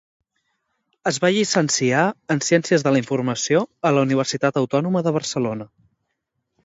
[1.11, 2.05] Es va llicenciar
[2.35, 3.61] en Ciències de la Informació
[3.91, 5.69] a la Universitat Autònoma de Barcelona.